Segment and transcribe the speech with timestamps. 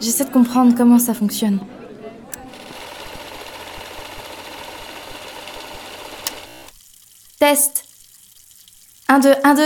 [0.00, 1.60] J'essaie de comprendre comment ça fonctionne.
[7.38, 7.84] Test.
[9.08, 9.62] 1, 2, 1, 2.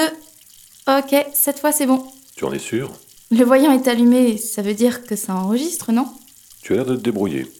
[0.98, 2.06] Ok, cette fois c'est bon.
[2.36, 2.92] Tu en es sûr?
[3.30, 6.06] Le voyant est allumé, ça veut dire que ça enregistre, non?
[6.62, 7.50] Tu as l'air de te débrouiller.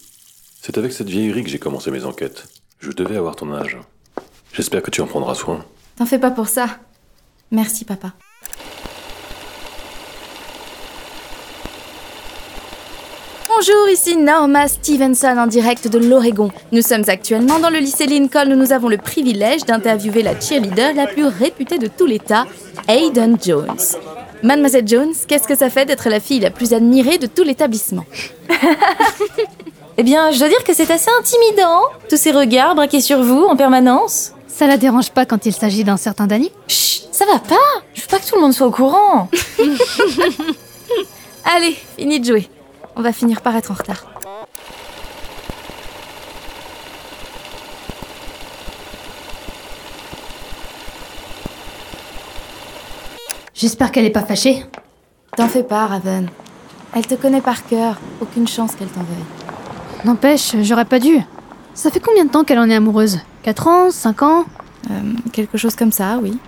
[0.61, 2.47] C'est avec cette vieillerie que j'ai commencé mes enquêtes.
[2.79, 3.79] Je devais avoir ton âge.
[4.53, 5.65] J'espère que tu en prendras soin.
[5.97, 6.79] T'en fais pas pour ça.
[7.51, 8.13] Merci, papa.
[13.57, 16.51] Bonjour, ici Norma Stevenson en direct de l'Oregon.
[16.73, 20.93] Nous sommes actuellement dans le lycée Lincoln où nous avons le privilège d'interviewer la cheerleader
[20.95, 22.47] la plus réputée de tout l'État,
[22.89, 23.79] Hayden Jones.
[24.43, 28.05] Mademoiselle Jones, qu'est-ce que ça fait d'être la fille la plus admirée de tout l'établissement?
[29.97, 33.45] Eh bien, je dois dire que c'est assez intimidant, tous ces regards braqués sur vous
[33.45, 34.33] en permanence.
[34.49, 36.51] Ça la dérange pas quand il s'agit d'un certain Danny?
[36.67, 37.55] Chut, ça va pas
[37.95, 39.29] Je veux pas que tout le monde soit au courant.
[41.45, 42.49] Allez, fini de jouer.
[42.97, 44.05] On va finir par être en retard.
[53.55, 54.65] J'espère qu'elle est pas fâchée.
[55.37, 56.29] T'en fais pas, Raven.
[56.95, 57.99] Elle te connaît par cœur.
[58.21, 60.05] Aucune chance qu'elle t'en veuille.
[60.05, 61.19] N'empêche, j'aurais pas dû.
[61.73, 63.21] Ça fait combien de temps qu'elle en est amoureuse?
[63.43, 63.91] 4 ans?
[63.91, 64.45] 5 ans?
[64.91, 66.39] Euh, quelque chose comme ça, oui.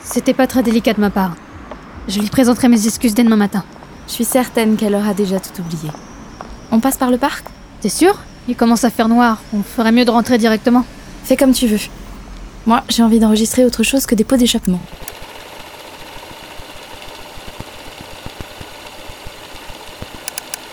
[0.00, 1.34] C'était pas très délicat de ma part.
[2.06, 3.64] Je lui présenterai mes excuses dès demain matin.
[4.06, 5.90] Je suis certaine qu'elle aura déjà tout oublié.
[6.70, 7.46] On passe par le parc
[7.80, 8.18] T'es sûr?
[8.48, 9.42] Il commence à faire noir.
[9.54, 10.84] On ferait mieux de rentrer directement.
[11.24, 11.80] Fais comme tu veux.
[12.66, 14.80] Moi, j'ai envie d'enregistrer autre chose que des pots d'échappement.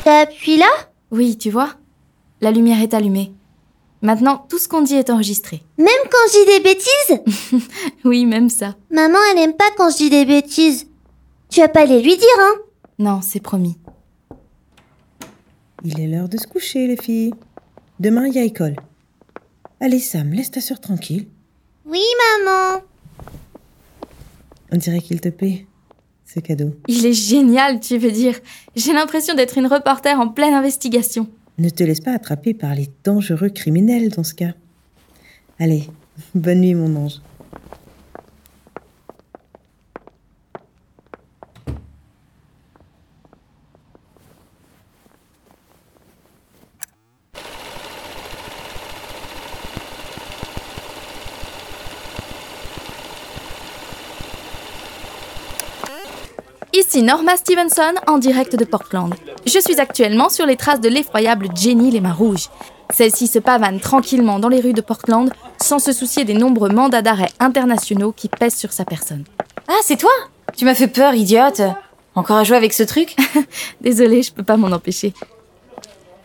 [0.04, 0.70] T'appuies là?
[1.12, 1.70] Oui, tu vois
[2.42, 3.32] La lumière est allumée.
[4.02, 5.62] Maintenant, tout ce qu'on dit est enregistré.
[5.78, 7.62] Même quand je dis des bêtises?
[8.06, 8.76] Oui, même ça.
[8.90, 10.88] Maman, elle aime pas quand je dis des bêtises.
[11.50, 12.54] Tu vas pas les lui dire, hein?
[13.02, 13.80] Non, c'est promis.
[15.84, 17.34] Il est l'heure de se coucher, les filles.
[18.00, 18.76] Demain, il y a école.
[19.80, 21.26] Allez, Sam, laisse ta sœur tranquille.
[21.84, 22.04] Oui,
[22.46, 22.84] maman.
[24.72, 25.66] On dirait qu'il te plaît.
[26.28, 26.76] Ce cadeau.
[26.88, 28.40] Il est génial, tu veux dire.
[28.76, 31.28] J'ai l'impression d'être une reporter en pleine investigation.
[31.58, 34.54] Ne te laisse pas attraper par les dangereux criminels dans ce cas.
[35.58, 35.90] Allez,
[36.36, 37.20] bonne nuit, mon ange.
[56.92, 59.16] Ici Norma Stevenson en direct de Portland.
[59.46, 62.50] Je suis actuellement sur les traces de l'effroyable Jenny les mains rouges.
[62.94, 65.32] Celle-ci se pavane tranquillement dans les rues de Portland
[65.62, 69.24] sans se soucier des nombreux mandats d'arrêt internationaux qui pèsent sur sa personne.
[69.70, 70.12] Ah, c'est toi?
[70.58, 71.62] Tu m'as fait peur, idiote.
[72.14, 73.16] Encore à jouer avec ce truc?
[73.80, 75.14] Désolée, je peux pas m'en empêcher.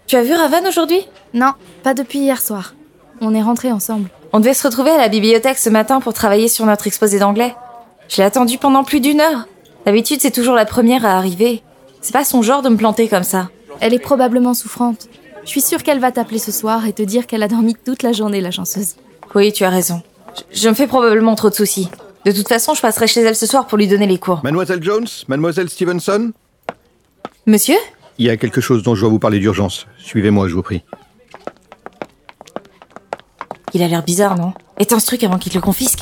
[0.08, 1.06] Tu as vu Raven aujourd'hui?
[1.32, 1.52] Non,
[1.84, 2.74] pas depuis hier soir.
[3.20, 4.10] On est rentrés ensemble.
[4.32, 7.54] On devait se retrouver à la bibliothèque ce matin pour travailler sur notre exposé d'anglais.
[8.08, 9.46] Je l'ai attendu pendant plus d'une heure.
[9.86, 11.62] D'habitude, c'est toujours la première à arriver.
[12.00, 13.50] C'est pas son genre de me planter comme ça.
[13.78, 15.08] Elle est probablement souffrante.
[15.44, 18.02] Je suis sûre qu'elle va t'appeler ce soir et te dire qu'elle a dormi toute
[18.02, 18.96] la journée, la chanceuse.
[19.36, 20.02] Oui, tu as raison.
[20.52, 21.88] Je, je me fais probablement trop de soucis.
[22.24, 24.40] De toute façon, je passerai chez elle ce soir pour lui donner les cours.
[24.42, 26.32] Mademoiselle Jones, Mademoiselle Stevenson?
[27.46, 27.76] Monsieur?
[28.18, 29.86] Il y a quelque chose dont je dois vous parler d'urgence.
[29.98, 30.82] Suivez-moi, je vous prie.
[33.72, 34.52] Il a l'air bizarre, non?
[34.80, 36.00] Éteins ce truc avant qu'il te le confisque.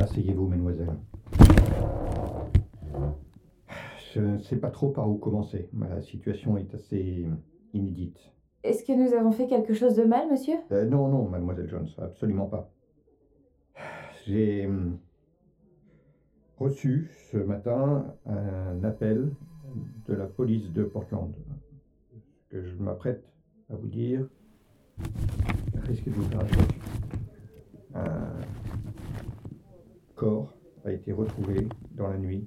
[0.00, 0.96] Asseyez-vous, mademoiselle.
[4.14, 5.68] Je ne sais pas trop par où commencer.
[5.78, 7.26] La situation est assez
[7.72, 8.18] inédite.
[8.64, 10.56] Est-ce que nous avons fait quelque chose de mal, monsieur?
[10.70, 12.70] Euh, non, non, mademoiselle Jones, absolument pas.
[14.26, 14.98] J'ai hum,
[16.58, 19.32] reçu ce matin un appel
[20.06, 21.34] de la police de Portland.
[22.12, 23.24] Ce que je m'apprête
[23.70, 24.28] à vous dire
[25.86, 26.46] risque de vous faire.
[27.94, 28.32] Un
[30.14, 30.54] corps
[30.84, 32.46] a été retrouvé dans la nuit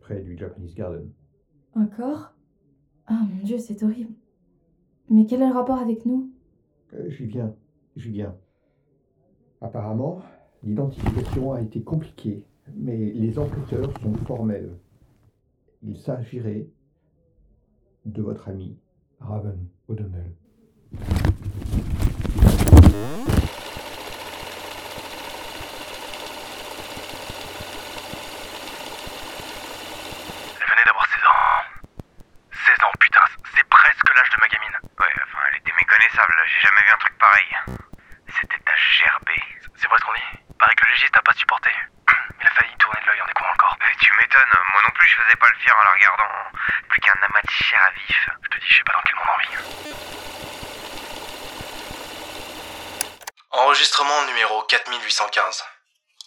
[0.00, 1.10] près du Japanese Garden.
[1.74, 2.34] Encore
[3.06, 4.12] Ah mon dieu, c'est horrible.
[5.08, 6.30] Mais quel est le rapport avec nous?
[6.94, 7.54] Euh, j'y viens,
[7.96, 8.34] j'y viens.
[9.60, 10.20] Apparemment,
[10.62, 14.76] l'identification a été compliquée, mais les enquêteurs sont formels.
[15.82, 16.66] Il s'agirait
[18.04, 18.76] de votre ami,
[19.20, 20.32] Raven O'Donnell.
[20.92, 20.98] Elle
[30.68, 31.42] venait d'avoir 16 ans.
[37.22, 37.78] pareil.
[38.28, 39.40] C'était à gerber.
[39.92, 41.70] C'est vrai ce qu'on dit Paraît que le légiste n'a pas supporté.
[42.40, 43.76] Il a failli tourner de l'œil en découvrant le corps.
[43.82, 46.28] Eh, tu m'étonnes, moi non plus je faisais pas le fier en la regardant.
[46.88, 48.28] Plus qu'un amas de chair à vif.
[48.42, 49.94] Je te dis, je sais pas dans quel monde on vit.
[53.50, 55.64] Enregistrement numéro 4815.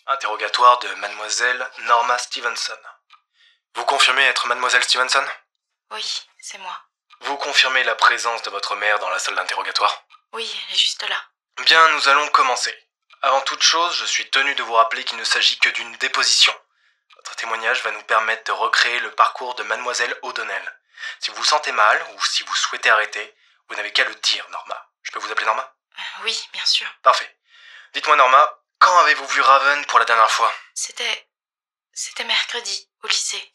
[0.08, 2.78] Interrogatoire de mademoiselle Norma Stevenson.
[3.74, 5.26] Vous confirmez être mademoiselle Stevenson?
[5.90, 6.80] Oui, c'est moi.
[7.22, 10.04] Vous confirmez la présence de votre mère dans la salle d'interrogatoire?
[10.34, 11.18] Oui, elle est juste là.
[11.64, 12.85] Bien, nous allons commencer.
[13.25, 16.54] Avant toute chose, je suis tenu de vous rappeler qu'il ne s'agit que d'une déposition.
[17.16, 20.80] Votre témoignage va nous permettre de recréer le parcours de mademoiselle O'Donnell.
[21.19, 23.36] Si vous vous sentez mal ou si vous souhaitez arrêter,
[23.68, 24.92] vous n'avez qu'à le dire, Norma.
[25.01, 25.74] Je peux vous appeler Norma?
[26.22, 26.86] Oui, bien sûr.
[27.01, 27.36] Parfait.
[27.95, 30.54] Dites-moi, Norma, quand avez-vous vu Raven pour la dernière fois?
[30.75, 31.27] C'était.
[31.94, 33.54] C'était mercredi, au lycée.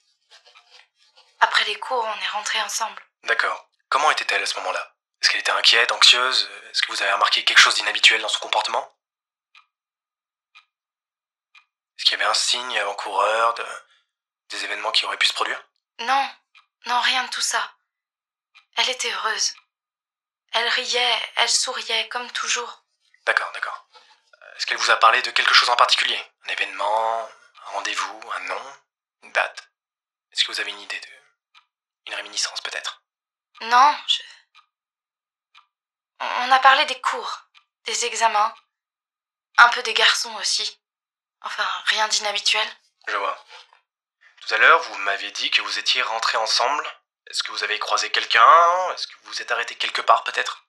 [1.39, 3.01] Après les cours, on est rentrés ensemble.
[3.23, 3.69] D'accord.
[3.89, 4.97] Comment était-elle à ce moment-là?
[5.23, 6.51] Est-ce qu'elle était inquiète, anxieuse?
[6.73, 8.93] Est-ce que vous avez remarqué quelque chose d'inhabituel dans son comportement?
[12.01, 13.67] Est-ce qu'il y avait un signe avant-coureur de...
[14.49, 15.63] des événements qui auraient pu se produire?
[15.99, 16.31] Non,
[16.87, 17.75] non, rien de tout ça.
[18.79, 19.55] Elle était heureuse.
[20.53, 22.87] Elle riait, elle souriait, comme toujours.
[23.27, 23.87] D'accord, d'accord.
[24.57, 26.19] Est-ce qu'elle vous a parlé de quelque chose en particulier?
[26.47, 27.29] Un événement
[27.67, 28.77] Un rendez-vous Un nom
[29.23, 29.71] Une date?
[30.33, 31.11] Est-ce que vous avez une idée de...
[32.07, 33.03] Une réminiscence peut-être?
[33.61, 34.23] Non, je.
[36.21, 37.43] On a parlé des cours,
[37.85, 38.55] des examens,
[39.59, 40.80] un peu des garçons aussi.
[41.43, 42.67] Enfin, rien d'inhabituel.
[43.09, 43.45] Je vois.
[44.47, 46.87] Tout à l'heure, vous m'aviez dit que vous étiez rentrés ensemble.
[47.29, 48.93] Est-ce que vous avez croisé quelqu'un?
[48.93, 50.65] Est-ce que vous vous êtes arrêté quelque part peut-être?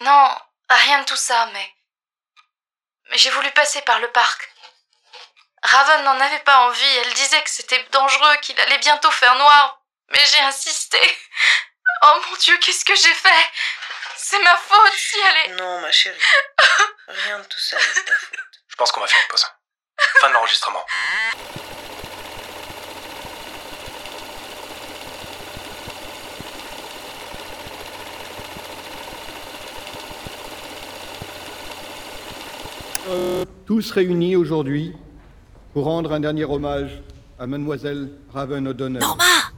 [0.00, 0.36] Non,
[0.68, 1.74] rien de tout ça, mais.
[3.10, 4.52] Mais j'ai voulu passer par le parc.
[5.62, 9.80] Raven n'en avait pas envie, elle disait que c'était dangereux, qu'il allait bientôt faire noir.
[10.10, 11.00] Mais j'ai insisté.
[12.04, 13.50] Oh mon dieu, qu'est-ce que j'ai fait?
[14.16, 15.48] C'est ma faute si elle est.
[15.54, 16.18] Non, ma chérie.
[17.06, 18.38] Rien de tout ça n'est ta faute.
[18.66, 19.46] Je pense qu'on va faire une pause.
[19.98, 20.78] Fin de l'enregistrement.
[33.66, 34.94] Tous réunis aujourd'hui
[35.72, 37.02] pour rendre un dernier hommage
[37.38, 39.02] à mademoiselle Raven O'Donnell.
[39.02, 39.51] Norma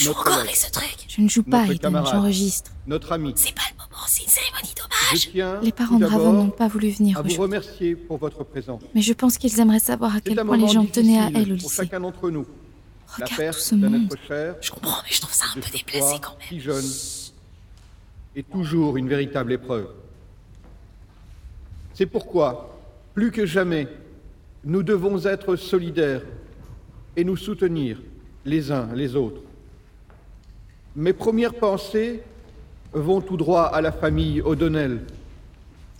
[0.00, 2.14] Tu joues Notre encore avec ce truc Je ne joue pas, camarade.
[2.14, 2.70] j'enregistre.
[2.86, 3.32] Notre ami.
[3.36, 5.62] C'est pas le moment, c'est une cérémonie d'hommage.
[5.62, 8.80] Les parents d'abord n'ont pas voulu venir à vous remercier pour votre présence.
[8.94, 11.56] Mais je pense qu'ils aimeraient savoir à quel point les gens tenaient à elle au
[11.58, 12.46] pour chacun d'entre nous.
[13.18, 14.04] La Regarde perte tout ce d'un monde.
[14.12, 16.48] être cher, Je comprends, mais je trouve ça un peu déplacé quand même.
[16.48, 16.84] si jeune,
[18.36, 19.88] est toujours une véritable épreuve.
[21.92, 22.78] C'est pourquoi,
[23.12, 23.88] plus que jamais,
[24.64, 26.22] nous devons être solidaires
[27.16, 27.98] et nous soutenir
[28.46, 29.42] les uns les autres.
[30.96, 32.22] Mes premières pensées
[32.92, 35.02] vont tout droit à la famille O'Donnell.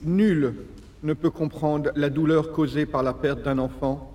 [0.03, 0.55] Nul
[1.03, 4.07] ne peut comprendre la douleur causée par la perte d'un enfant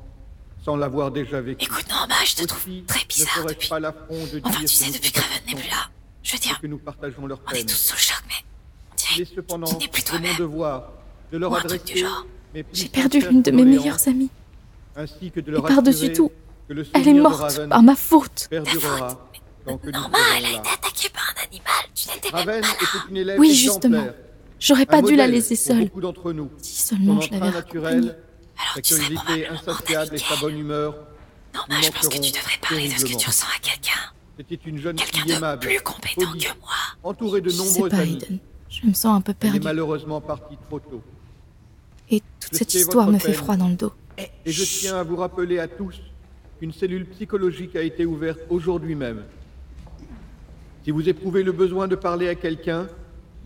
[0.64, 1.66] sans l'avoir déjà vécu.
[1.66, 3.70] Écoute, Norma, je te trouve très bizarre depuis.
[3.70, 5.90] pas l'affront de Enfin, dire tu sais, que nous depuis que Raven n'est plus là.
[6.24, 7.66] Je veux dire, que nous partageons leur on est peine.
[7.68, 8.34] tous sous le choc, mais.
[8.92, 10.38] On Il est dirait cependant qu'il n'est plus mon toi-même.
[10.38, 10.92] devoir
[11.32, 12.26] de leur Ou un truc adresser du genre.
[12.74, 14.30] J'ai perdu l'une de mes meilleures amies.
[14.96, 16.32] ainsi que de Et par-dessus tout,
[16.70, 18.48] elle est morte par ma faute.
[18.50, 19.20] perdurera tant
[19.78, 21.74] que nous Norma, elle a été attaquée par un animal.
[21.94, 22.68] Tu n'étais même pas là.
[22.74, 24.08] était une élève Oui, justement.
[24.60, 25.86] J'aurais un pas dû la laisser pour seule.
[25.86, 26.02] beaucoup
[26.34, 26.50] nous.
[26.62, 27.96] Si seulement je l'avais raccompagnée.
[28.02, 28.18] naturel,
[28.58, 30.96] Alors, sa tu sais, insatiable et sa bonne humeur
[31.54, 34.00] Norma, je pense que tu devrais parler de ce que tu ressens à quelqu'un.
[34.38, 36.70] C'était une jeune Quelqu'un fille de aimable, plus compétent polie, que moi.
[37.04, 38.14] entourée de Je sais nombreux pas, amis.
[38.22, 38.40] Aiden.
[38.70, 39.66] Je me sens un peu Elle est perdue.
[39.66, 41.02] malheureusement partie trop tôt.
[42.10, 43.94] Et toute Je cette histoire me fait froid dans le dos.
[44.18, 45.96] Et je tiens à vous rappeler à tous
[46.60, 49.24] qu'une cellule psychologique a été ouverte aujourd'hui même.
[50.86, 52.86] Si vous éprouvez le besoin de parler à quelqu'un,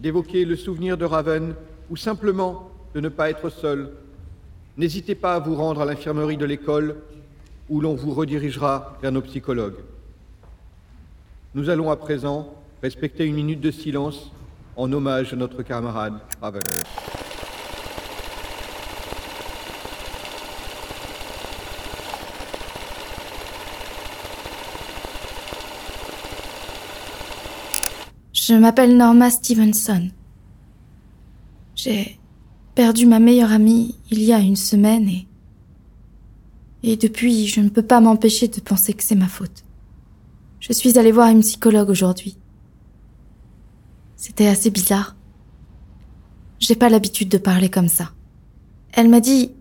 [0.01, 1.55] d'évoquer le souvenir de Raven,
[1.89, 3.91] ou simplement de ne pas être seul,
[4.75, 6.97] n'hésitez pas à vous rendre à l'infirmerie de l'école
[7.69, 9.79] où l'on vous redirigera vers nos psychologues.
[11.55, 12.53] Nous allons à présent
[12.83, 14.33] respecter une minute de silence
[14.75, 16.61] en hommage à notre camarade Raven.
[28.49, 30.09] Je m'appelle Norma Stevenson.
[31.75, 32.19] J'ai
[32.73, 35.27] perdu ma meilleure amie il y a une semaine et...
[36.81, 39.63] Et depuis, je ne peux pas m'empêcher de penser que c'est ma faute.
[40.59, 42.37] Je suis allée voir une psychologue aujourd'hui.
[44.15, 45.15] C'était assez bizarre.
[46.57, 48.13] J'ai pas l'habitude de parler comme ça.
[48.93, 49.51] Elle m'a dit...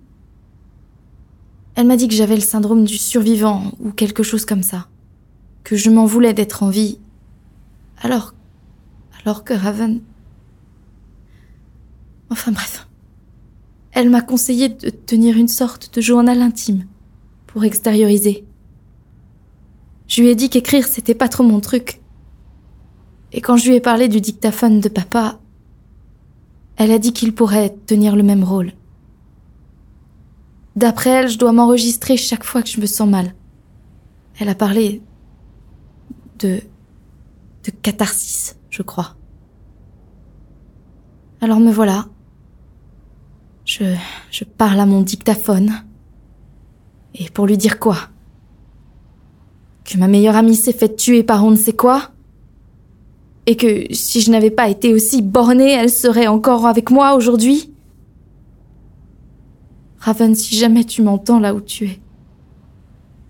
[1.75, 4.89] Elle m'a dit que j'avais le syndrome du survivant ou quelque chose comme ça.
[5.63, 6.99] Que je m'en voulais d'être en vie.
[8.01, 8.33] Alors
[9.29, 10.01] alors que Raven...
[12.31, 12.89] Enfin bref.
[13.93, 16.87] Elle m'a conseillé de tenir une sorte de journal intime
[17.47, 18.47] pour extérioriser.
[20.07, 22.01] Je lui ai dit qu'écrire c'était pas trop mon truc.
[23.33, 25.39] Et quand je lui ai parlé du dictaphone de papa,
[26.77, 28.73] elle a dit qu'il pourrait tenir le même rôle.
[30.75, 33.35] D'après elle, je dois m'enregistrer chaque fois que je me sens mal.
[34.39, 35.03] Elle a parlé
[36.39, 36.63] de
[37.65, 39.18] de catharsis, je crois.
[41.41, 42.07] Alors me voilà.
[43.65, 43.85] Je
[44.31, 45.73] je parle à mon dictaphone.
[47.15, 47.97] Et pour lui dire quoi?
[49.85, 52.11] Que ma meilleure amie s'est faite tuer par on ne sait quoi?
[53.47, 57.73] Et que si je n'avais pas été aussi bornée, elle serait encore avec moi aujourd'hui?
[59.99, 62.01] Raven, si jamais tu m'entends là où tu es,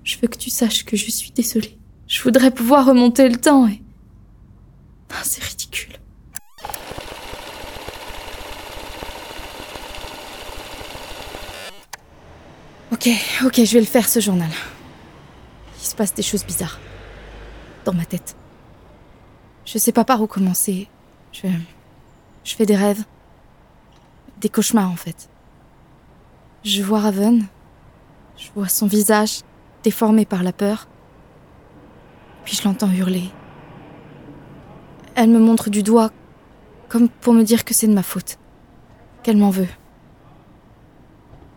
[0.03, 1.79] je veux que tu saches que je suis désolée.
[2.07, 3.83] Je voudrais pouvoir remonter le temps et
[5.23, 5.95] c'est ridicule.
[12.99, 13.11] Ok,
[13.45, 14.51] ok, je vais le faire ce journal.
[15.81, 16.81] Il se passe des choses bizarres.
[17.85, 18.35] Dans ma tête.
[19.65, 20.89] Je sais pas par où commencer.
[21.31, 21.47] Je.
[22.43, 23.05] Je fais des rêves.
[24.41, 25.31] Des cauchemars en fait.
[26.65, 27.47] Je vois Raven.
[28.37, 29.43] Je vois son visage
[29.85, 30.89] déformé par la peur.
[32.45, 33.31] Puis je l'entends hurler.
[35.15, 36.11] Elle me montre du doigt,
[36.89, 38.39] comme pour me dire que c'est de ma faute,
[39.23, 39.69] qu'elle m'en veut.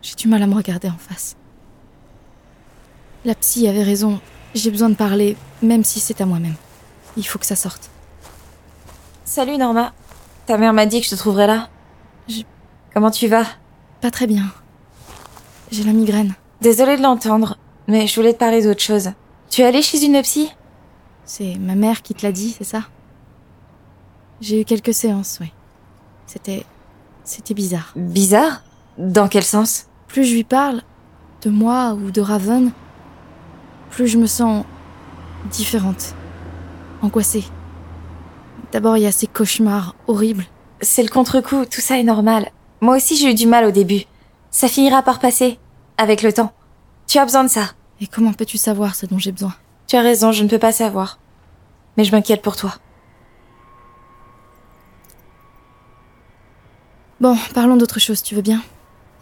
[0.02, 1.36] J'ai du mal à me regarder en face.
[3.24, 4.20] La psy avait raison,
[4.54, 6.56] j'ai besoin de parler, même si c'est à moi-même.
[7.16, 7.90] Il faut que ça sorte.
[9.24, 9.92] Salut Norma.
[10.46, 11.68] Ta mère m'a dit que je te trouverais là.
[12.28, 12.42] Je-
[12.92, 13.46] Comment tu vas?
[14.00, 14.44] Pas très bien.
[15.70, 16.34] J'ai la migraine.
[16.60, 17.56] Désolée de l'entendre,
[17.86, 19.12] mais je voulais te parler d'autre chose.
[19.50, 20.50] Tu es allée chez une psy?
[21.24, 22.82] C'est ma mère qui te l'a dit, c'est ça?
[24.40, 25.52] J'ai eu quelques séances, oui.
[26.26, 26.66] C'était.
[27.24, 27.92] C'était bizarre.
[27.94, 28.62] Bizarre?
[28.98, 29.86] Dans quel sens?
[30.12, 30.82] Plus je lui parle,
[31.40, 32.70] de moi ou de Raven,
[33.88, 34.66] plus je me sens
[35.50, 36.14] différente,
[37.00, 37.44] angoissée.
[38.72, 40.44] D'abord, il y a ces cauchemars horribles.
[40.82, 42.50] C'est le contre-coup, tout ça est normal.
[42.82, 44.02] Moi aussi j'ai eu du mal au début.
[44.50, 45.58] Ça finira par passer,
[45.96, 46.52] avec le temps.
[47.06, 47.70] Tu as besoin de ça.
[48.02, 49.54] Et comment peux-tu savoir ce dont j'ai besoin?
[49.86, 51.20] Tu as raison, je ne peux pas savoir.
[51.96, 52.74] Mais je m'inquiète pour toi.
[57.18, 58.60] Bon, parlons d'autre chose, tu veux bien?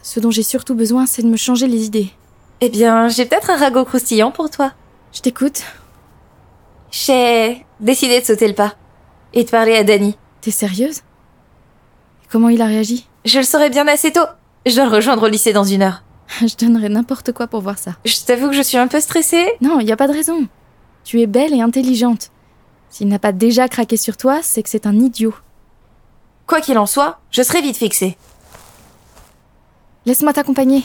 [0.03, 2.11] Ce dont j'ai surtout besoin, c'est de me changer les idées.
[2.61, 4.73] Eh bien, j'ai peut-être un ragot croustillant pour toi.
[5.13, 5.63] Je t'écoute.
[6.91, 8.75] J'ai décidé de sauter le pas.
[9.33, 10.17] Et de parler à Danny.
[10.41, 11.03] T'es sérieuse?
[12.31, 13.07] Comment il a réagi?
[13.25, 14.27] Je le saurai bien assez tôt.
[14.67, 16.03] Je dois le rejoindre au lycée dans une heure.
[16.41, 17.97] Je donnerais n'importe quoi pour voir ça.
[18.05, 19.47] Je t'avoue que je suis un peu stressée.
[19.61, 20.47] Non, il n'y a pas de raison.
[21.05, 22.31] Tu es belle et intelligente.
[22.89, 25.35] S'il n'a pas déjà craqué sur toi, c'est que c'est un idiot.
[26.47, 28.17] Quoi qu'il en soit, je serai vite fixée.
[30.11, 30.83] Laisse-moi t'accompagner.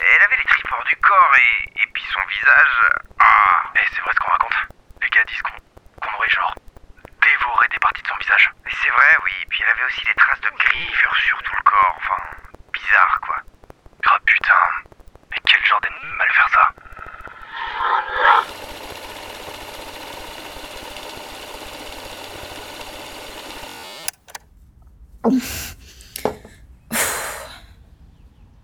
[0.00, 2.76] Elle avait les tripes hors du corps et, et puis son visage.
[3.20, 4.54] Ah, et c'est vrai ce qu'on raconte.
[5.02, 6.54] Les gars disent qu'on aurait genre
[7.20, 8.50] dévoré des parties de son visage.
[8.66, 9.32] Et c'est vrai, oui.
[9.42, 11.94] Et puis elle avait aussi des traces de griffures sur tout le corps.
[11.98, 12.16] Enfin,
[12.72, 13.36] bizarre quoi.
[14.06, 14.64] Ah putain.
[15.30, 16.72] Mais quel genre de mal faire ça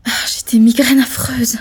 [0.07, 1.59] J'ai des migraines affreuses.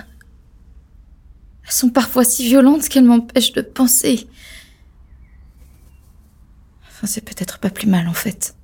[1.63, 4.27] Elles sont parfois si violentes qu'elles m'empêchent de penser.
[6.87, 8.55] Enfin, c'est peut-être pas plus mal en fait.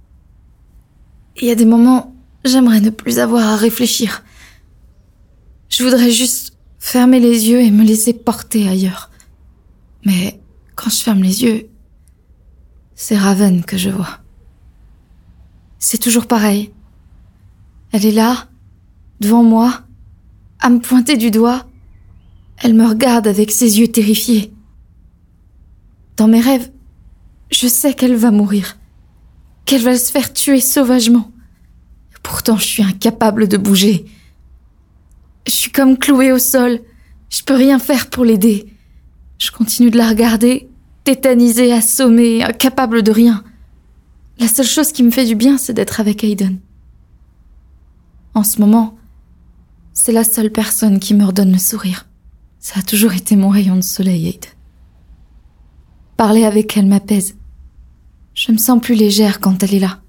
[1.37, 4.23] Il y a des moments, j'aimerais ne plus avoir à réfléchir.
[5.69, 9.11] Je voudrais juste fermer les yeux et me laisser porter ailleurs.
[10.05, 10.39] Mais
[10.75, 11.69] quand je ferme les yeux,
[12.95, 14.19] c'est Raven que je vois.
[15.79, 16.71] C'est toujours pareil.
[17.91, 18.47] Elle est là,
[19.19, 19.84] devant moi,
[20.59, 21.65] à me pointer du doigt.
[22.57, 24.53] Elle me regarde avec ses yeux terrifiés.
[26.17, 26.71] Dans mes rêves,
[27.51, 28.77] je sais qu'elle va mourir,
[29.65, 31.31] qu'elle va se faire tuer sauvagement.
[32.23, 34.05] Pourtant, je suis incapable de bouger.
[35.45, 36.79] Je suis comme clouée au sol.
[37.29, 38.65] Je peux rien faire pour l'aider.
[39.37, 40.69] Je continue de la regarder,
[41.03, 43.43] tétanisée, assommée, incapable de rien.
[44.39, 46.59] La seule chose qui me fait du bien, c'est d'être avec Aiden.
[48.33, 48.97] En ce moment,
[49.95, 52.05] c'est la seule personne qui me redonne le sourire.
[52.59, 54.51] Ça a toujours été mon rayon de soleil, Aiden.
[56.17, 57.35] Parler avec elle m'apaise.
[58.33, 60.01] Je me sens plus légère quand elle est là.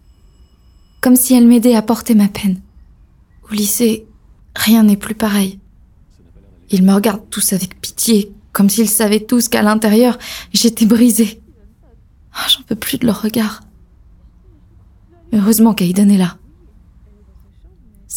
[1.00, 2.60] Comme si elle m'aidait à porter ma peine.
[3.48, 4.06] Au lycée,
[4.56, 5.60] rien n'est plus pareil.
[6.70, 10.18] Ils me regardent tous avec pitié, comme s'ils savaient tous qu'à l'intérieur,
[10.52, 11.40] j'étais brisée.
[12.32, 13.62] Ah, J'en peux plus de leur regard.
[15.32, 16.38] Heureusement qu'Aiden est là.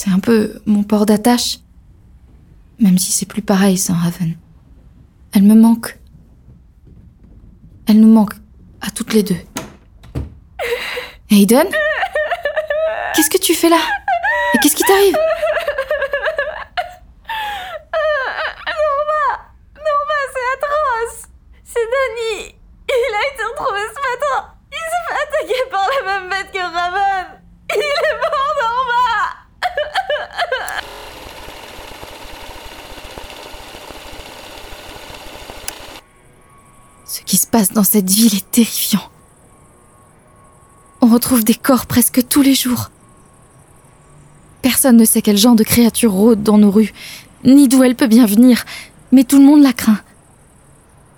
[0.01, 1.57] C'est un peu mon port d'attache.
[2.79, 4.37] Même si c'est plus pareil sans Raven.
[5.33, 5.99] Elle me manque.
[7.85, 8.35] Elle nous manque
[8.79, 9.41] à toutes les deux.
[11.29, 11.67] Aiden?
[13.13, 13.81] Qu'est-ce que tu fais là?
[14.53, 15.17] Et qu'est-ce qui t'arrive
[18.79, 19.25] Norma
[19.75, 21.27] Norma, c'est atroce
[21.65, 22.55] C'est Danny
[22.87, 26.59] Il a été retrouvé ce matin Il s'est fait attaquer par la même bête que
[26.59, 27.41] Raven
[27.75, 29.39] Il est mort, Norma
[37.05, 39.03] Ce qui se dans cette ville est terrifiant.
[41.01, 42.91] On retrouve des corps presque tous les jours.
[44.61, 46.93] Personne ne sait quel genre de créature rôde dans nos rues,
[47.45, 48.65] ni d'où elle peut bien venir,
[49.11, 49.99] mais tout le monde la craint.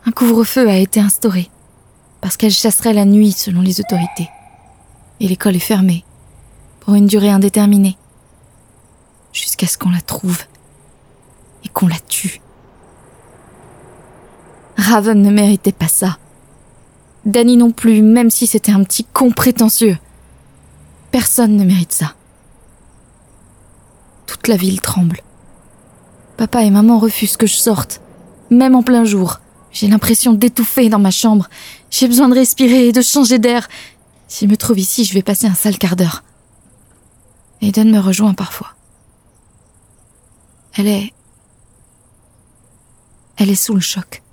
[0.05, 1.49] Un couvre-feu a été instauré,
[2.21, 4.29] parce qu'elle chasserait la nuit selon les autorités.
[5.19, 6.03] Et l'école est fermée,
[6.79, 7.97] pour une durée indéterminée,
[9.33, 10.39] jusqu'à ce qu'on la trouve
[11.63, 12.41] et qu'on la tue.
[14.77, 16.17] Raven ne méritait pas ça.
[17.25, 19.97] Danny non plus, même si c'était un petit con prétentieux.
[21.11, 22.15] Personne ne mérite ça.
[24.25, 25.21] Toute la ville tremble.
[26.37, 28.01] Papa et maman refusent que je sorte,
[28.49, 29.39] même en plein jour.
[29.71, 31.47] J'ai l'impression d'étouffer dans ma chambre.
[31.91, 33.69] J'ai besoin de respirer et de changer d'air.
[34.27, 36.23] S'il me trouve ici, je vais passer un sale quart d'heure.
[37.61, 38.73] Eden me rejoint parfois.
[40.73, 41.13] Elle est...
[43.37, 44.23] Elle est sous le choc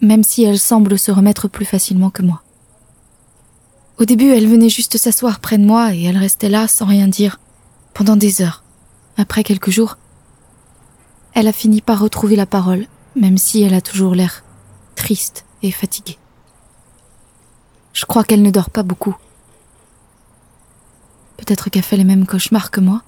[0.00, 2.42] même si elle semble se remettre plus facilement que moi.
[3.98, 7.06] Au début, elle venait juste s'asseoir près de moi et elle restait là sans rien
[7.06, 7.38] dire,
[7.92, 8.64] pendant des heures.
[9.18, 9.98] Après quelques jours,
[11.34, 14.42] elle a fini par retrouver la parole, même si elle a toujours l'air
[14.94, 16.18] triste et fatiguée.
[17.92, 19.16] Je crois qu'elle ne dort pas beaucoup.
[21.36, 23.02] Peut-être qu'elle fait les mêmes cauchemars que moi.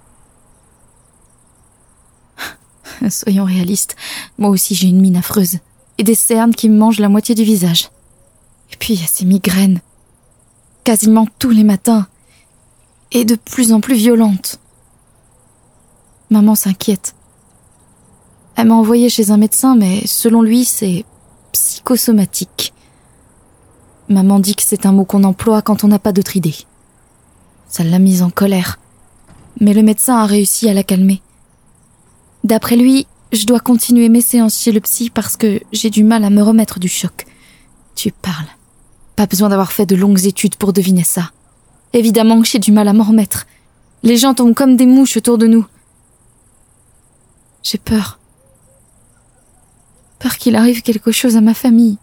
[3.09, 3.97] Soyons réalistes,
[4.37, 5.61] moi aussi j'ai une mine affreuse
[5.99, 7.91] et des cernes qui me mangent la moitié du visage.
[8.73, 9.81] Et puis il y a ces migraines.
[10.85, 12.07] Quasiment tous les matins.
[13.13, 14.59] Et de plus en plus violentes.
[16.31, 17.15] Maman s'inquiète.
[18.57, 21.05] Elle m'a envoyé chez un médecin, mais selon lui, c'est
[21.53, 22.73] psychosomatique.
[24.09, 26.57] Maman dit que c'est un mot qu'on emploie quand on n'a pas d'autre idée.
[27.69, 28.79] Ça l'a mise en colère.
[29.61, 31.23] Mais le médecin a réussi à la calmer.
[32.45, 36.23] D'après lui, je dois continuer mes séances chez le psy parce que j'ai du mal
[36.25, 37.27] à me remettre du choc.
[37.95, 38.47] Tu parles.
[39.17, 41.31] Pas besoin d'avoir fait de longues études pour deviner ça.
[41.93, 43.47] Évidemment que j'ai du mal à m'en remettre.
[44.03, 45.67] Les gens tombent comme des mouches autour de nous.
[47.63, 48.19] J'ai peur.
[50.19, 51.99] Peur qu'il arrive quelque chose à ma famille.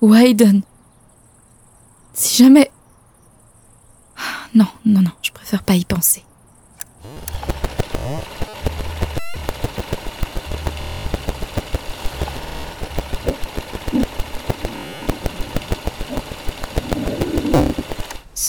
[0.00, 0.62] Ou à Hayden.
[2.14, 2.70] Si jamais...
[4.54, 6.24] Non, non, non, je préfère pas y penser.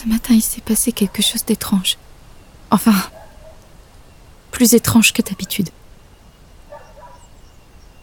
[0.04, 1.98] Ce matin, il s'est passé quelque chose d'étrange.
[2.72, 2.96] Enfin,
[4.52, 5.70] plus étrange que d'habitude.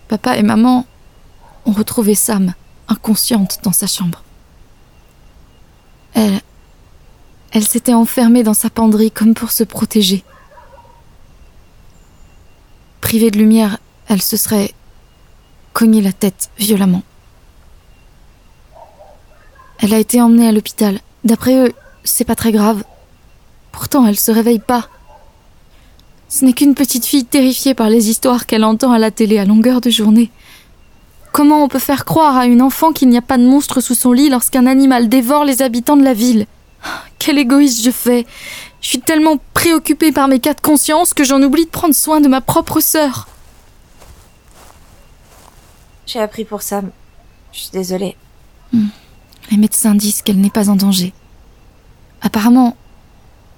[0.08, 0.86] Papa et maman
[1.66, 2.54] ont retrouvé Sam,
[2.88, 4.22] inconsciente, dans sa chambre.
[6.14, 6.40] Elle.
[7.52, 10.24] Elle s'était enfermée dans sa penderie comme pour se protéger.
[13.02, 14.72] Privée de lumière, elle se serait
[15.74, 17.02] cogné la tête violemment.
[19.80, 21.00] Elle a été emmenée à l'hôpital.
[21.24, 22.84] D'après eux, c'est pas très grave.
[23.72, 24.88] Pourtant, elle se réveille pas.
[26.28, 29.44] Ce n'est qu'une petite fille terrifiée par les histoires qu'elle entend à la télé à
[29.44, 30.30] longueur de journée.
[31.32, 33.94] Comment on peut faire croire à une enfant qu'il n'y a pas de monstre sous
[33.94, 36.46] son lit lorsqu'un animal dévore les habitants de la ville?
[37.18, 38.26] Quel égoïste je fais
[38.80, 42.20] Je suis tellement préoccupée par mes cas de conscience que j'en oublie de prendre soin
[42.20, 43.28] de ma propre sœur.
[46.06, 46.90] J'ai appris pour Sam.
[47.52, 48.16] Je suis désolée.
[48.72, 48.88] Hmm.
[49.50, 51.12] Les médecins disent qu'elle n'est pas en danger.
[52.22, 52.76] Apparemment,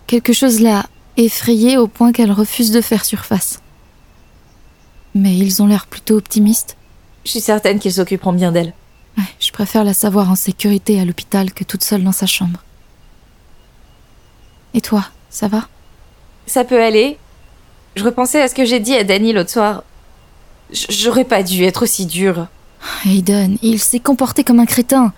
[0.07, 3.61] quelque chose l'a effrayée au point qu'elle refuse de faire surface.
[5.15, 6.77] Mais ils ont l'air plutôt optimistes.
[7.25, 8.73] Je suis certaine qu'ils s'occuperont bien d'elle.
[9.19, 12.63] Ouais, je préfère la savoir en sécurité à l'hôpital que toute seule dans sa chambre.
[14.75, 15.69] Et toi, ça va?
[16.47, 17.19] Ça peut aller.
[17.95, 19.85] Je repensais à ce que j'ai dit à Danny l'autre soir.
[20.89, 22.47] J'aurais pas dû être aussi dure.
[23.05, 25.13] Aiden, il s'est comporté comme un crétin.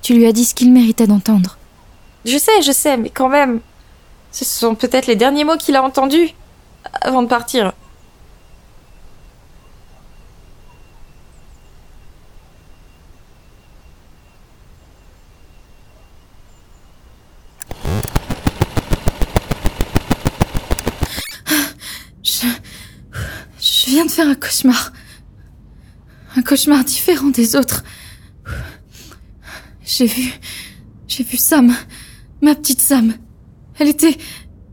[0.00, 1.58] Tu lui as dit ce qu'il méritait d'entendre.
[2.24, 3.60] Je sais, je sais, mais quand même.
[4.32, 6.30] Ce sont peut-être les derniers mots qu'il a entendus
[7.00, 7.72] avant de partir.
[22.22, 22.46] Je...
[23.86, 24.92] Viens de faire un cauchemar.
[26.36, 27.84] Un cauchemar différent des autres.
[29.84, 30.32] J'ai vu...
[31.06, 31.72] J'ai vu Sam.
[32.44, 33.14] Ma petite Sam.
[33.78, 34.18] Elle était.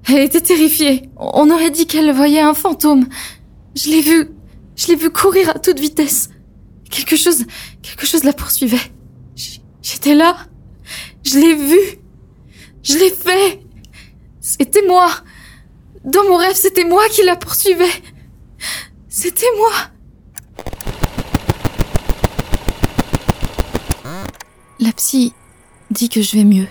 [0.10, 1.10] Elle était terrifiée.
[1.16, 3.08] On aurait dit qu'elle voyait un fantôme.
[3.76, 4.30] Je l'ai vue.
[4.76, 6.32] Je l'ai vue courir à toute vitesse.
[6.90, 7.46] Quelque chose.
[7.82, 8.92] Quelque chose la poursuivait.
[9.82, 10.36] J'étais là.
[11.24, 12.00] Je l'ai vue.
[12.84, 13.62] Je l'ai fait.
[14.42, 15.10] C'était moi.
[16.04, 17.86] Dans mon rêve, c'était moi qui la poursuivais.
[19.08, 19.72] C'était moi.
[24.82, 25.32] La psy
[25.90, 26.68] dit que je vais mieux.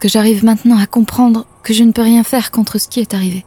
[0.00, 3.14] Que j'arrive maintenant à comprendre que je ne peux rien faire contre ce qui est
[3.14, 3.44] arrivé.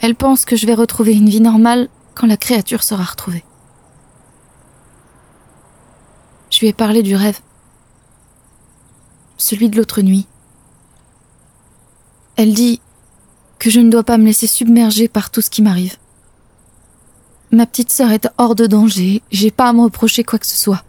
[0.00, 3.44] Elle pense que je vais retrouver une vie normale quand la créature sera retrouvée.
[6.50, 7.40] Je lui ai parlé du rêve.
[9.36, 10.26] Celui de l'autre nuit.
[12.36, 12.80] Elle dit
[13.58, 15.96] que je ne dois pas me laisser submerger par tout ce qui m'arrive.
[17.52, 20.56] Ma petite sœur est hors de danger, j'ai pas à me reprocher quoi que ce
[20.56, 20.84] soit.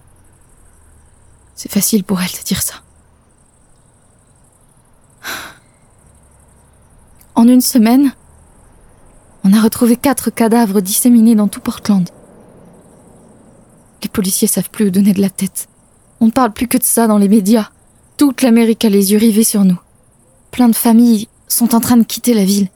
[1.56, 2.76] C'est facile pour elle de dire ça.
[7.36, 8.14] En une semaine,
[9.44, 12.08] on a retrouvé quatre cadavres disséminés dans tout Portland.
[14.04, 15.68] Les policiers savent plus où donner de la tête.
[16.20, 17.70] On ne parle plus que de ça dans les médias.
[18.18, 19.80] Toute l'Amérique a les yeux rivés sur nous.
[20.52, 22.70] Plein de familles sont en train de quitter la ville.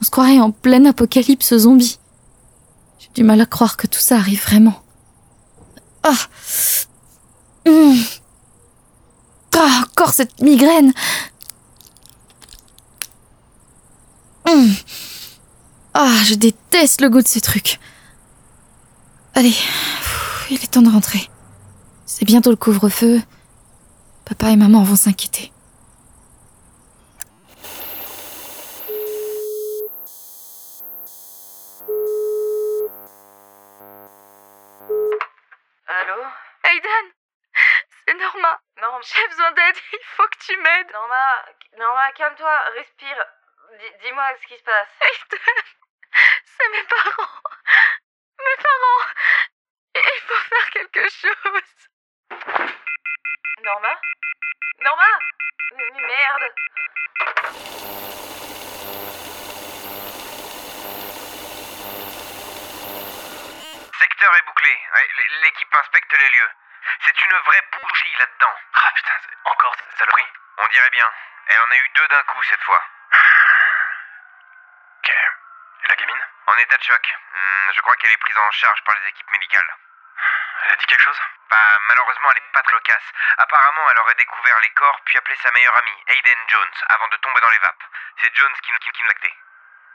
[0.00, 1.98] On se croirait en pleine apocalypse zombie.
[2.98, 4.80] J'ai du mal à croire que tout ça arrive vraiment.
[6.02, 6.14] Ah
[7.68, 8.00] Mmh.
[9.60, 10.92] Ah, encore cette migraine
[14.46, 14.72] Mmh.
[15.94, 17.80] Ah, je déteste le goût de ces trucs.
[19.34, 19.54] Allez,
[20.48, 21.28] il est temps de rentrer.
[22.06, 23.20] C'est bientôt le couvre-feu.
[24.24, 25.52] Papa et maman vont s'inquiéter.
[35.88, 36.22] Allô?
[36.64, 37.12] Aiden
[38.06, 38.67] C'est Norma.
[38.80, 40.90] Non, J'ai besoin d'aide, il faut que tu m'aides.
[40.92, 41.44] Norma,
[41.76, 43.26] Norma, calme-toi, respire.
[43.78, 44.88] Dis- Dis-moi ce qui se passe.
[46.44, 47.40] C'est mes parents.
[48.38, 49.12] Mes parents.
[49.94, 51.88] Il faut faire quelque chose.
[53.62, 54.00] Norma?
[54.80, 55.18] Norma?
[55.76, 56.52] Mais Merde
[63.98, 64.70] Secteur est bouclé.
[65.42, 66.50] L'équipe inspecte les lieux.
[67.04, 68.54] C'est une vraie bougie là-dedans.
[68.74, 69.12] Ah putain,
[69.44, 70.26] encore cette saloperie.
[70.58, 71.10] On dirait bien.
[71.46, 72.82] Elle en a eu deux d'un coup cette fois.
[74.98, 75.10] Ok.
[75.10, 76.26] Et la gamine?
[76.46, 77.14] En état de choc.
[77.32, 79.76] Hmm, je crois qu'elle est prise en charge par les équipes médicales.
[80.64, 81.20] Elle a dit quelque chose?
[81.50, 83.12] Bah, malheureusement, elle est pas trop loquace.
[83.38, 87.16] Apparemment, elle aurait découvert les corps puis appelé sa meilleure amie, Aiden Jones, avant de
[87.18, 87.84] tomber dans les vapes.
[88.20, 89.34] C'est Jones qui nous qui, qui lactait.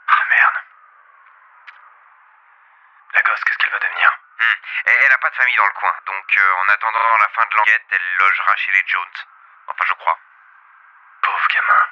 [0.08, 0.56] Ah merde.
[3.12, 4.18] La gosse, qu'est-ce qu'elle va devenir?
[4.86, 7.56] Elle, a pas de famille dans le coin, donc euh, en attendant la fin de
[7.56, 9.16] l'enquête, elle logera chez les Jones.
[9.68, 10.18] Enfin, je crois.
[11.22, 11.84] Pauvre gamin.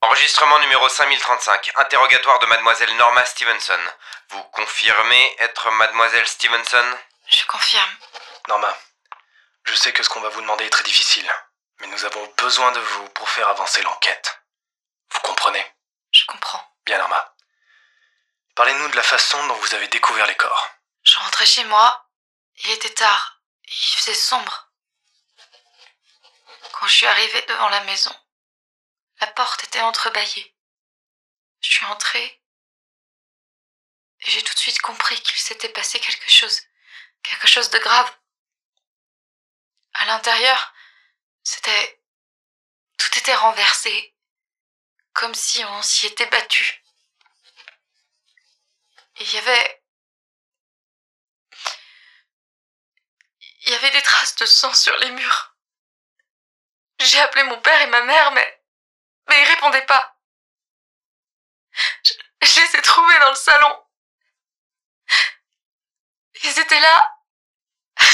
[0.00, 1.72] Enregistrement numéro 5035.
[1.76, 3.80] Interrogatoire de mademoiselle Norma Stevenson.
[4.30, 6.98] Vous confirmez être mademoiselle Stevenson?
[7.28, 7.90] Je confirme.
[8.48, 8.74] Norma,
[9.64, 11.30] je sais que ce qu'on va vous demander est très difficile,
[11.80, 14.40] mais nous avons besoin de vous pour faire avancer l'enquête.
[15.12, 15.64] Vous comprenez?
[16.10, 16.64] Je comprends.
[16.86, 17.34] Bien, Norma.
[18.58, 20.68] Parlez-nous de la façon dont vous avez découvert les corps.
[21.04, 22.10] Je rentrais chez moi.
[22.64, 23.40] Il était tard.
[23.62, 24.72] Il faisait sombre.
[26.72, 28.12] Quand je suis arrivée devant la maison,
[29.20, 30.56] la porte était entrebâillée.
[31.60, 32.42] Je suis entrée
[34.22, 36.60] et j'ai tout de suite compris qu'il s'était passé quelque chose.
[37.22, 38.12] Quelque chose de grave.
[39.92, 40.74] À l'intérieur,
[41.44, 42.02] c'était...
[42.96, 44.16] Tout était renversé.
[45.12, 46.82] Comme si on s'y était battu.
[49.20, 49.82] Il y avait...
[53.62, 55.56] Il y avait des traces de sang sur les murs.
[57.00, 58.64] J'ai appelé mon père et ma mère, mais...
[59.28, 60.16] Mais ils répondaient pas.
[62.02, 63.84] Je, je les ai trouvés dans le salon.
[66.44, 67.18] Ils étaient là,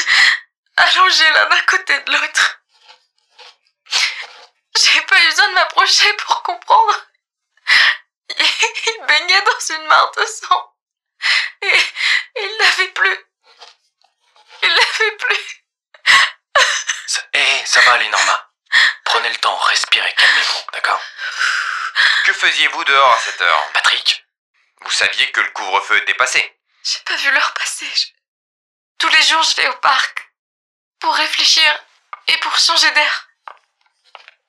[0.77, 2.61] allongés l'un à côté de l'autre.
[4.77, 7.07] J'ai pas eu besoin de m'approcher pour comprendre.
[8.39, 10.74] Ils baignaient dans une mare de sang.
[11.67, 13.27] Et, ils l'avaient plus.
[14.63, 15.65] Ils l'avaient plus.
[17.07, 18.51] Ça, hé, ça va aller, Norma.
[19.05, 21.01] Prenez le temps, respirez, calmez-vous, d'accord?
[22.25, 23.71] Que faisiez-vous dehors à cette heure?
[23.73, 24.27] Patrick
[24.81, 26.59] Vous saviez que le couvre-feu était passé.
[26.83, 27.87] J'ai pas vu l'heure passer.
[27.95, 28.07] Je-
[28.99, 30.29] Tous les jours, je vais au parc.
[31.01, 31.85] Pour réfléchir
[32.29, 33.29] et pour changer d'air.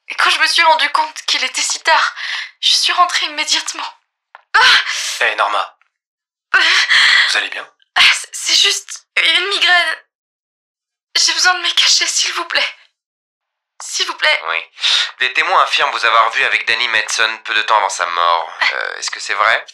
[0.07, 2.15] Et quand je me suis rendu compte qu'il était si tard,
[2.61, 3.93] je suis rentrée immédiatement.
[5.21, 5.74] Hé Eh, Norma.
[7.29, 7.67] Vous allez bien?
[7.95, 9.95] Ah, c'est- juste une migraine.
[11.17, 12.75] J'ai besoin de me cacher, s'il vous plaît.
[13.83, 14.39] S'il vous plaît.
[14.49, 14.63] Oui.
[15.19, 18.53] Des témoins affirment vous avoir vu avec Danny Madsen peu de temps avant sa mort.
[18.73, 19.65] Euh, Est-ce que c'est vrai?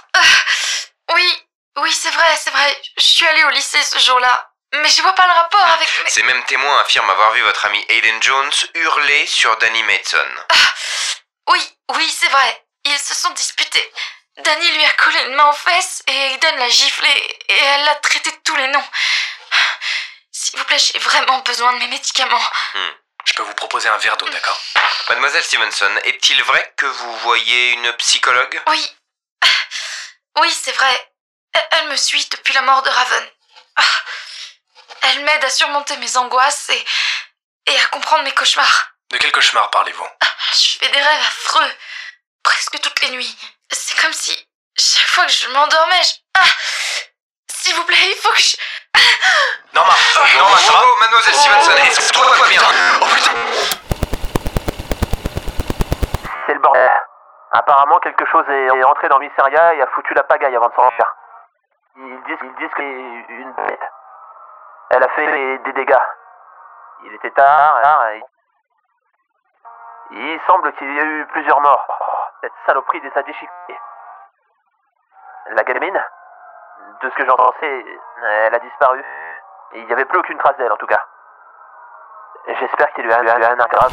[1.13, 2.82] Oui, oui, c'est vrai, c'est vrai.
[2.98, 4.52] Je suis allée au lycée ce jour-là.
[4.74, 5.88] Mais je vois pas le rapport avec...
[6.04, 10.46] mes- Ces mêmes témoins affirment avoir vu votre ami Aiden Jones hurler sur Danny Madsen.
[11.50, 12.65] Oui, oui, c'est vrai.
[12.86, 13.94] Ils se sont disputés.
[14.38, 17.10] Danny lui a collé une main aux fesses et Aiden l'a giflé
[17.50, 18.88] et elle l'a traité de tous les noms.
[20.32, 22.41] S'il vous plaît, j'ai vraiment besoin de mes médicaments.
[23.26, 24.60] Je peux vous proposer un verre d'eau, d'accord?
[25.10, 28.62] Mademoiselle Stevenson, est-il vrai que vous voyez une psychologue?
[28.67, 28.98] Oui.
[30.39, 31.12] Oui, c'est vrai.
[31.54, 33.30] Elle, elle me suit depuis la mort de Raven.
[33.76, 33.84] Ah.
[35.04, 36.86] Elle m'aide à surmonter mes angoisses et,
[37.67, 38.91] et à comprendre mes cauchemars.
[39.12, 40.08] De quel cauchemar parlez-vous?
[40.54, 41.76] Je fais des rêves affreux.
[42.44, 43.38] Presque toutes les nuits.
[43.71, 46.13] C'est comme si, chaque fois que je m'endormais, je...
[46.38, 46.43] Ah
[47.47, 48.57] S'il vous plaît, il faut que je...
[49.73, 52.62] Norma Norma, ça va Oh, Mademoiselle Stevenson, est-ce que tout va bien
[53.01, 53.31] Oh putain
[56.45, 56.91] C'est le bordel.
[57.53, 60.81] Apparemment, quelque chose est rentré dans Mysteria et a foutu la pagaille avant de s'en
[60.81, 61.15] sortir.
[61.97, 63.79] Ils disent, ils disent que c'est une bête.
[64.91, 66.03] Elle a fait des, des dégâts.
[67.05, 68.23] Il était tard, tard et...
[70.12, 72.31] Il semble qu'il y a eu plusieurs morts.
[72.41, 73.77] Cette saloperie des a déchiquetés.
[75.51, 76.04] La gamine,
[77.01, 77.86] de ce que j'entends, c'est...
[78.23, 79.04] Elle a disparu.
[79.73, 81.06] Il n'y avait plus aucune trace d'elle, en tout cas.
[82.47, 83.91] J'espère qu'il lui a lui a rien de grave.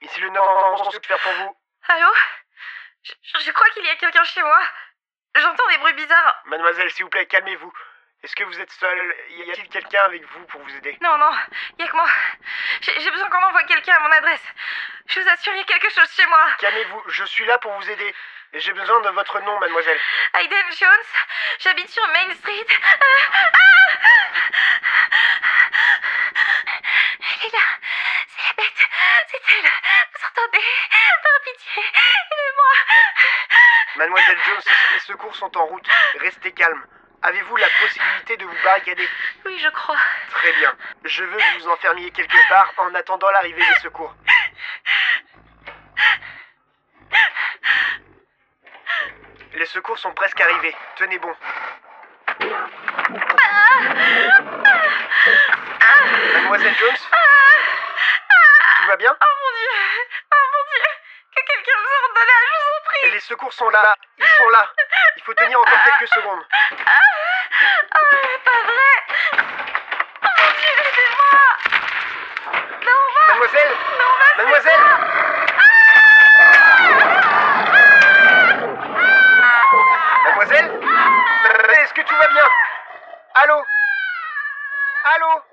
[0.00, 1.56] Ici le Nord, on faire pour vous.
[1.88, 2.12] Allô?
[3.02, 4.58] Je, je crois qu'il y a quelqu'un chez moi.
[5.34, 6.42] J'entends des bruits bizarres.
[6.46, 7.72] Mademoiselle, s'il vous plaît, calmez-vous.
[8.26, 10.98] Est-ce que vous êtes seule Y a-t-il quelqu'un avec vous pour vous aider?
[11.00, 11.30] Non, non,
[11.78, 12.08] y a que moi.
[12.80, 14.42] J'ai besoin qu'on envoie quelqu'un à mon adresse.
[15.06, 16.44] Je vous assure, y a quelque chose chez moi.
[16.58, 18.12] Calmez-vous, je suis là pour vous aider.
[18.54, 20.00] J'ai besoin de votre nom, mademoiselle.
[20.40, 20.90] Aiden Jones,
[21.60, 22.66] j'habite sur Main Street.
[22.66, 23.04] Ah,
[23.52, 23.90] ah
[27.20, 27.64] Elle est là,
[28.26, 28.88] c'est la bête,
[29.30, 29.70] c'est elle.
[30.10, 30.64] Vous entendez?
[31.22, 32.74] Par pitié, aidez-moi.
[33.94, 34.62] Mademoiselle Jones,
[34.94, 35.88] les secours sont en route.
[36.18, 36.84] Restez calme.
[37.22, 39.08] Avez-vous la possibilité de vous barricader?
[39.44, 39.96] Oui, je crois.
[40.30, 40.72] Très bien.
[41.04, 44.14] Je veux que vous enfermiez quelque part en attendant l'arrivée des secours.
[49.54, 50.76] Les secours sont presque arrivés.
[50.96, 51.34] Tenez bon.
[56.34, 56.96] Mademoiselle Jones?
[58.76, 59.16] Tout va bien?
[59.20, 59.70] Oh mon dieu
[61.46, 63.96] quelqu'un me de là, je vous en prie Les secours sont là.
[64.18, 64.70] Ils sont là.
[65.16, 66.44] Il faut tenir encore quelques secondes.
[66.86, 67.00] Ah,
[68.44, 68.96] pas vrai.
[70.22, 71.32] Oh mon dieu, aidez-moi.
[72.84, 74.84] Norma Mademoiselle Norma, c'est Mademoiselle.
[80.24, 80.68] Mademoiselle
[81.82, 82.48] Est-ce que tout va bien?
[83.34, 83.64] Allô?
[85.14, 85.45] Allô?